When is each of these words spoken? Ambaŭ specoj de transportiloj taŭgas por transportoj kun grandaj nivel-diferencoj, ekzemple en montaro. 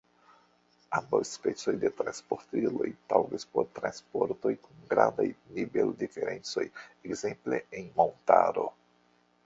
Ambaŭ 0.99 1.17
specoj 1.31 1.73
de 1.83 1.91
transportiloj 1.99 2.87
taŭgas 3.13 3.45
por 3.57 3.67
transportoj 3.77 4.53
kun 4.65 4.81
grandaj 4.95 5.27
nivel-diferencoj, 5.59 6.67
ekzemple 7.11 7.61
en 7.83 7.95
montaro. 8.01 8.69